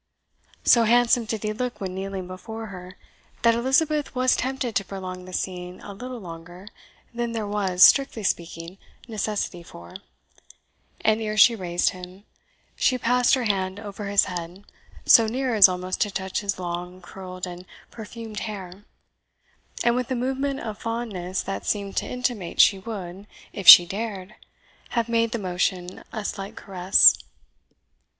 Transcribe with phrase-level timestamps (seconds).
[0.65, 2.97] So handsome did he look when kneeling before her,
[3.43, 6.65] that Elizabeth was tempted to prolong the scene a little longer
[7.13, 9.93] than there was, strictly speaking, necessity for;
[11.01, 12.23] and ere she raised him,
[12.75, 14.63] she passed her hand over his head,
[15.05, 18.83] so near as almost to touch his long, curled, and perfumed hair,
[19.83, 24.33] and with a movement of fondness that seemed to intimate she would, if she dared,
[24.89, 27.13] have made the motion a slight caress.